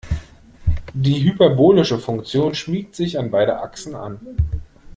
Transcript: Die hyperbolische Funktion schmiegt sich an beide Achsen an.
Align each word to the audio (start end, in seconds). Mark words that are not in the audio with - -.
Die 0.95 1.21
hyperbolische 1.21 1.99
Funktion 1.99 2.55
schmiegt 2.55 2.95
sich 2.95 3.19
an 3.19 3.29
beide 3.29 3.61
Achsen 3.61 3.93
an. 3.93 4.19